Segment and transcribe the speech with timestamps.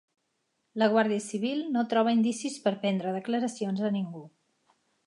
[0.83, 4.27] La Guàrdia Civil no troba indicis per prendre declaracions a ningú